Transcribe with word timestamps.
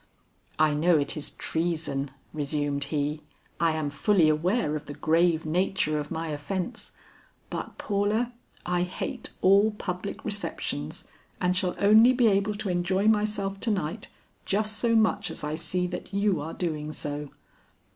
"I 0.57 0.73
know 0.73 0.97
it 0.97 1.15
is 1.15 1.29
treason," 1.29 2.09
resumed 2.33 2.85
he, 2.85 3.21
"I 3.59 3.73
am 3.73 3.91
fully 3.91 4.29
aware 4.29 4.75
of 4.75 4.85
the 4.87 4.95
grave 4.95 5.45
nature 5.45 5.99
of 5.99 6.09
my 6.09 6.29
offence; 6.29 6.93
but 7.51 7.77
Paula 7.77 8.33
I 8.65 8.81
hate 8.81 9.29
all 9.43 9.69
public 9.69 10.25
receptions, 10.25 11.03
and 11.39 11.55
shall 11.55 11.75
only 11.77 12.13
be 12.13 12.25
able 12.29 12.55
to 12.55 12.69
enjoy 12.69 13.07
myself 13.07 13.59
to 13.59 13.69
night 13.69 14.07
just 14.43 14.77
so 14.79 14.95
much 14.95 15.29
as 15.29 15.43
I 15.43 15.53
see 15.53 15.85
that 15.85 16.11
you 16.11 16.41
are 16.41 16.55
doing 16.55 16.93
so. 16.93 17.29